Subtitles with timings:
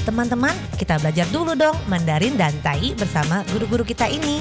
[0.00, 4.40] Teman-teman, kita belajar dulu dong Mandarin dan Tai bersama guru-guru kita ini.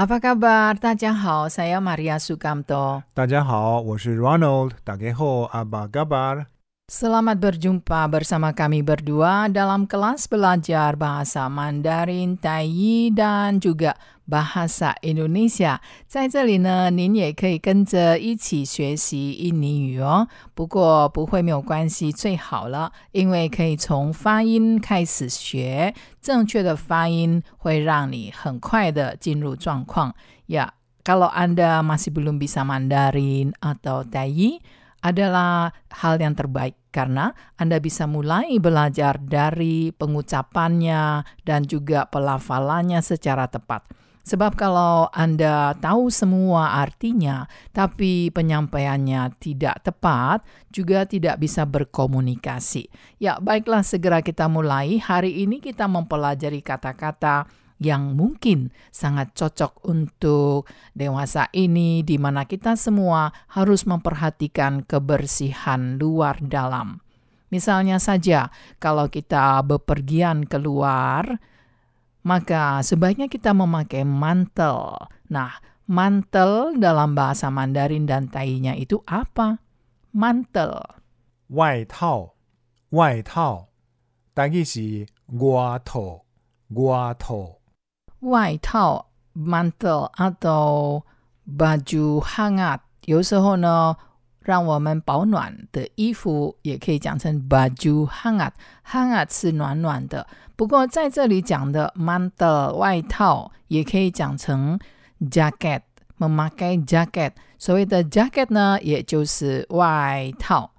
[0.00, 0.80] Apa kabar?
[0.80, 3.04] Tajahau, saya Maria Sukamto.
[3.12, 3.84] Tajahau,
[4.16, 4.78] Ronald.
[4.80, 6.48] Dageho, apa kabar?
[6.89, 13.97] Selamat berjumpa bersama kami berdua dalam kelas belajar bahasa Mandarin, Tai dan juga
[14.29, 15.81] bahasa Indonesia。
[16.05, 20.29] 在这里呢，您也可以跟着一起学习印尼语哦。
[20.53, 25.91] 不过不会没有关系，最好了，因为可以从发音开始学，
[26.21, 30.13] 正确的发音会让你很快的进入状况。
[30.45, 30.69] Ya,
[31.03, 34.61] kalau Anda masih belum bisa Mandarin atau Tai,
[35.00, 43.48] adalah hal yang terbaik karena Anda bisa mulai belajar dari pengucapannya dan juga pelafalannya secara
[43.48, 43.86] tepat.
[44.20, 52.92] Sebab kalau Anda tahu semua artinya, tapi penyampaiannya tidak tepat, juga tidak bisa berkomunikasi.
[53.16, 55.00] Ya, baiklah segera kita mulai.
[55.00, 57.48] Hari ini kita mempelajari kata-kata
[57.80, 66.36] yang mungkin sangat cocok untuk dewasa ini, di mana kita semua harus memperhatikan kebersihan luar
[66.44, 67.00] dalam.
[67.50, 71.40] Misalnya saja, kalau kita bepergian keluar,
[72.22, 75.08] maka sebaiknya kita memakai mantel.
[75.32, 75.58] Nah,
[75.88, 79.58] mantel dalam bahasa Mandarin dan Tainya itu apa?
[80.14, 80.78] Mantel.
[81.50, 82.36] Wai tao.
[82.92, 83.72] Wai tao.
[84.36, 86.22] Tadi si gua tao.
[86.70, 87.10] Gua.
[88.20, 89.06] 外套。
[89.32, 91.02] mantel atau
[91.46, 93.96] baju hangat，有时候呢，
[94.40, 98.50] 让我们保暖的衣服也可以讲成 baju hangat。
[98.84, 100.26] hangat 是暖暖的，
[100.56, 104.78] 不过在这里讲的 mantel 外套也可以讲成
[105.20, 105.82] jacket。
[106.18, 110.72] memakai jacket，所谓的 jacket 呢，也就是外套。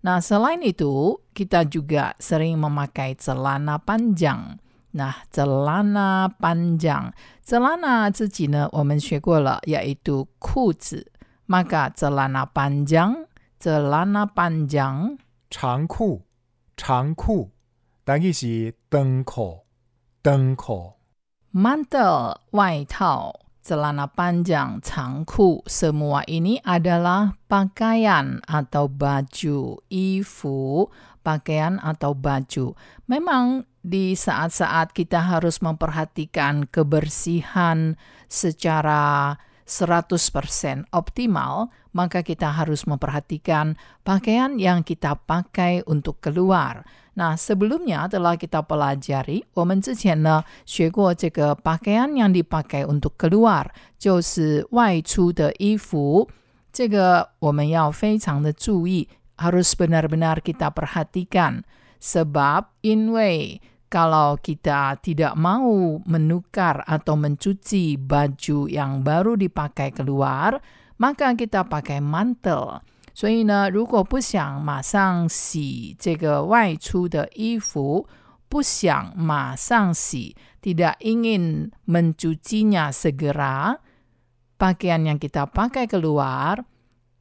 [0.00, 4.58] 那 selain itu, kita juga sering memakai celana panjang.
[4.91, 7.13] Nah, celana panjang.
[7.43, 11.11] Celana 自己呢，我们学过了，yaitu 裤子。
[11.47, 13.25] Maka celana panjang,
[13.59, 15.17] celana panjang.
[15.49, 16.21] 长裤，
[16.77, 17.49] 长裤，
[18.05, 19.65] 大意是短裤，
[20.21, 20.93] 短裤。
[21.53, 23.33] Mantel, 外套,
[23.63, 30.89] celana panjang, 长裤, semua ini adalah pakaian atau baju, 衣服,
[31.23, 32.73] pakaian atau baju.
[33.05, 37.99] Memang di saat-saat kita harus memperhatikan kebersihan
[38.31, 46.83] secara 100% optimal, maka kita harus memperhatikan pakaian yang kita pakai untuk keluar.
[47.13, 56.27] Nah, sebelumnya telah kita pelajari, 我们之前呢学过这个 pakaian yang dipakai untuk keluar，就是外出的衣服。
[56.73, 59.07] 这个我们要非常的注意，
[59.37, 61.61] harus benar-benar kita perhatikan.
[61.99, 70.59] Sebab, 因为 kalau kita tidak mau menukar atau mencuci baju yang baru dipakai keluar,
[70.97, 72.81] maka kita pakai mantel.
[73.13, 78.07] 所以呢，如果不想马上洗这个外出的衣服，
[78.49, 83.77] 不想马上洗，tidak ingin mencucinya segera,
[84.57, 86.65] pakaian yang kita pakai keluar,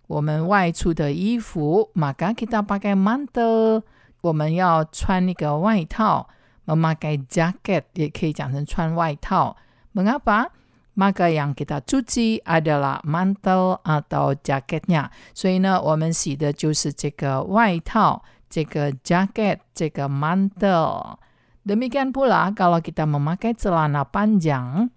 [0.08, 3.84] 我们外出的衣服，maka kita pakai mantel，
[4.20, 6.28] 我们要穿一个外套。
[6.64, 9.56] memakai jaket 也可以讲成穿外套。
[9.94, 10.46] Mengapa?
[10.94, 15.10] Maka yang kita cuci adalah mantel atau jaketnya.
[15.34, 24.90] 所以呢，我们洗的就是这个外套，这个 jaket，这个 mantel。Demikian pula kalau kita memakai celana panjang，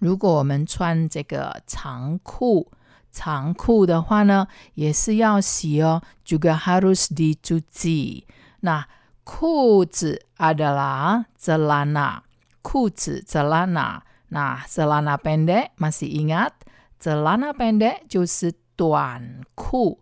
[0.00, 2.72] 如果我们穿这个长裤，
[3.12, 8.24] 长裤的话呢，也是要洗哦，juga harus dicuci。
[8.61, 8.85] Nah,
[9.25, 12.21] kuzi adalah celana.
[12.61, 14.01] Kuzi celana.
[14.31, 16.53] Nah, celana pendek masih ingat?
[17.01, 19.97] Celana pendek justru tuan ku.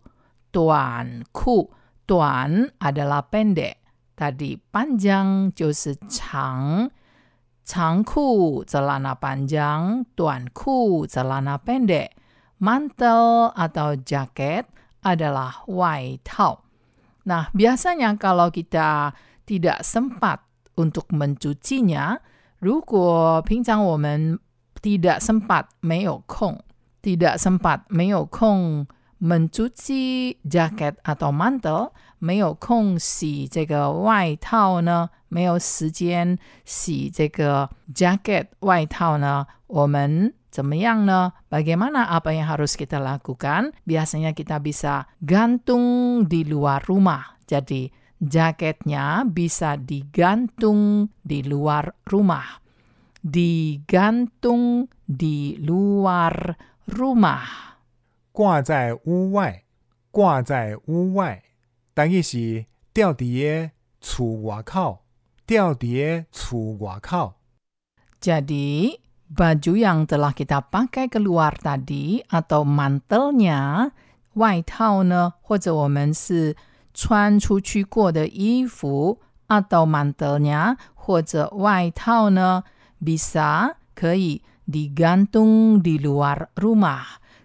[0.52, 1.66] Tuan ku.
[2.04, 3.80] Tuan adalah pendek.
[4.12, 6.92] Tadi panjang justru chang.
[7.64, 12.12] Chang ku celana panjang, tuan ku celana pendek.
[12.60, 14.66] Mantel atau jaket
[15.06, 16.69] adalah wai tao.
[17.25, 19.13] Nah, biasanya kalau kita
[19.45, 20.45] tidak sempat
[20.75, 22.19] untuk mencucinya,
[22.59, 24.39] 如果平常我们
[24.81, 26.59] tidak sempat 没有空
[27.01, 28.85] tidak sempat 没有空
[29.21, 41.33] mencuci jaket atau mantel 没有空洗这个外套呢，没有时间洗这个 jacket 外套呢，我们 怎么样呢？
[41.49, 43.75] Bagaimana apa yang harus kita lakukan?
[43.83, 47.35] Biasanya kita bisa gantung di luar rumah.
[47.45, 52.63] Jadi jaketnya bisa digantung di luar rumah.
[53.19, 56.55] Digantung di luar
[56.87, 57.75] rumah.
[58.31, 59.63] 挂在屋外，
[60.11, 61.43] 挂在屋外，
[61.93, 63.71] 等于是吊伫个
[64.01, 64.99] 厝外口，
[65.45, 67.33] 吊伫个厝外口。
[68.21, 68.98] Jadi,
[69.29, 73.91] baju yang telah kita pakai keluar tadi atau mantelnya,
[74.35, 76.55] 外套呢，或者我们是
[76.93, 82.63] 穿出去过的衣服 atau mantelnya 或者外套呢，
[83.03, 87.03] bisa 可以 digantung di luar rumah，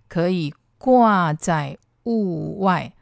[0.09, 2.93] 可以挂在屋外，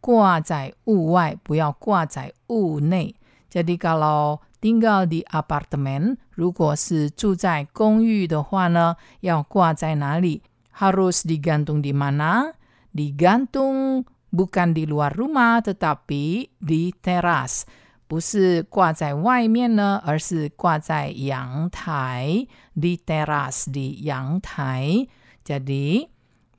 [0.00, 3.14] 挂在屋外，不要挂在屋内。
[3.50, 10.42] Jadi kalau tinggal di apartemen， 如果是住在公寓的话呢，要挂在哪里？
[10.76, 12.54] Harus digantung di mana?
[12.92, 17.62] Digantung bukan di luar rumah, tetapi di teras.
[18.06, 25.08] 不是挂在外面呢，而是挂在阳台 di teras di 阳台。
[25.44, 26.08] Jadi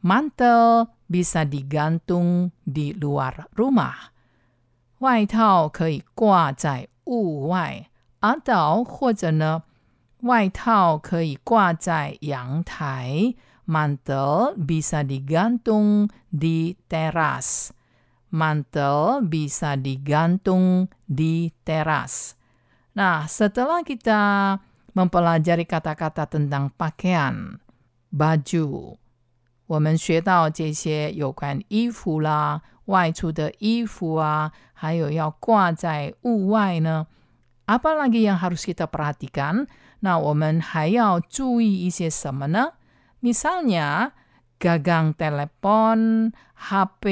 [0.01, 4.09] mantel bisa digantung di luar rumah，
[4.99, 7.89] 外套可以挂在屋外，
[8.21, 9.63] atau 或者呢，
[10.21, 13.35] 外套可以挂在阳台，
[13.67, 22.35] mantel bisa digantung di teras。mantel bisa digantung di teras.
[22.93, 24.59] Nah, setelah kita
[24.91, 27.59] mempelajari kata-kata tentang pakaian,
[28.11, 28.97] baju,
[29.67, 37.07] 我们学到这些有关衣服啦、外出的衣服啊，还有要挂在屋外呢。
[37.69, 39.65] Apalagi yang harus kita perhatikan？
[40.01, 42.77] 那我们还要注意一些什么呢？
[43.21, 44.13] Misalnya
[44.61, 46.29] gagang telepon,
[46.69, 47.05] HP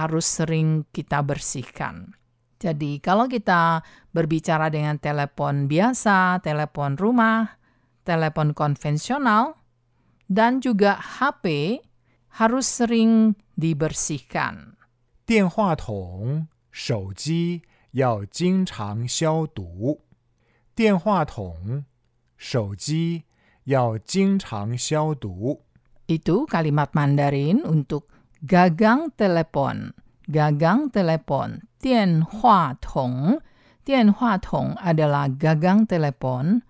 [0.00, 2.16] harus sering kita bersihkan.
[2.56, 3.84] Jadi kalau kita
[4.16, 7.60] berbicara dengan telepon biasa, telepon rumah,
[8.08, 9.60] telepon konvensional,
[10.24, 11.84] dan juga HP
[12.40, 14.80] harus sering dibersihkan.
[15.26, 17.62] 电话筒、手机
[17.92, 20.02] 要经常消毒。
[20.74, 21.84] 电话筒、
[22.36, 23.24] 手机
[23.64, 25.62] 要经常消毒。
[26.06, 28.08] Itu kalimat Mandarin untuk
[28.44, 29.94] gagang telepon.
[30.28, 33.40] Gagang telepon, 电话筒.
[33.84, 36.62] 电话筒 adalah gagang telepon.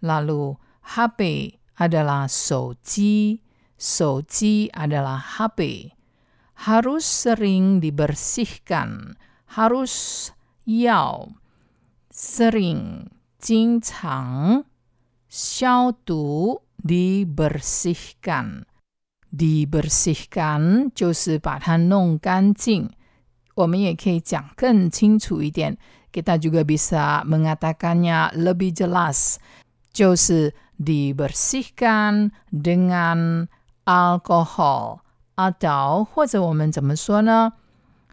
[0.00, 3.42] Lalu HP adalah 手机，
[3.76, 5.90] 手机 adalah HP.
[6.54, 9.18] Harus sering dibersihkan.
[9.58, 10.30] Harus
[10.64, 11.28] 要
[12.12, 13.06] sering
[13.38, 14.64] 经常
[15.28, 18.64] 消毒 dibersihkan
[19.30, 22.90] dibersihkan 就是把它弄干净。
[23.54, 25.76] 我们也可以讲更清楚一点，
[26.12, 29.36] kita juga bisa mengatakannya lebih jelas，
[29.92, 33.48] 就是 dibersihkan dengan
[33.84, 35.00] alkohol
[35.36, 37.52] atau 或者我们怎么说呢？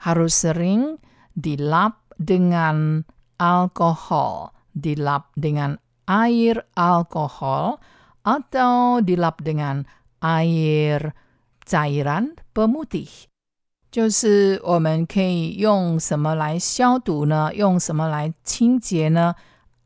[0.01, 0.97] harus sering
[1.33, 3.05] dilap dengan
[3.37, 5.77] alkohol, dilap dengan
[6.07, 7.77] air alkohol
[8.23, 9.85] atau dilap dengan
[10.21, 11.13] air
[11.65, 13.27] cairan pemutih。
[13.89, 17.53] 就是我们可以用什么来消毒呢？
[17.53, 19.35] 用什么来清洁呢？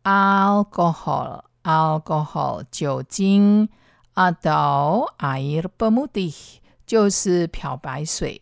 [0.04, 3.70] alcohol alcohol 酒精，
[4.16, 8.42] atau air pemutih 就是漂白水。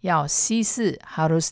[0.00, 1.50] 要稀释 harus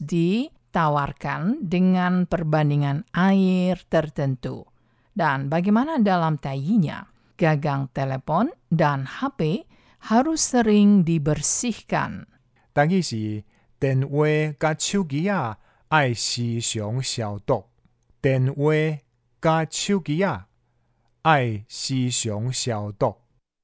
[0.69, 4.65] tawarkan dengan perbandingan air tertentu.
[5.13, 7.03] Dan bagaimana dalam tayinya?
[7.39, 9.63] Gagang telepon dan HP
[10.11, 12.27] harus sering dibersihkan.
[12.75, 13.43] Tangi si,
[13.79, 15.55] denwe ga chugia
[15.91, 17.65] ai si xiong xiao dok.
[18.19, 19.03] Denwe
[19.39, 20.47] ga chugia
[21.23, 23.17] ai si xiong xiao dok.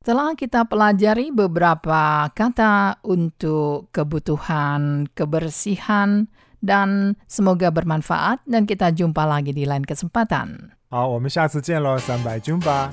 [0.05, 6.29] Telah kita pelajari beberapa kata untuk kebutuhan kebersihan,
[6.64, 10.76] dan semoga bermanfaat dan kita jumpa lagi di lain kesempatan.
[10.90, 12.90] 好，我们下次见喽，三百军吧。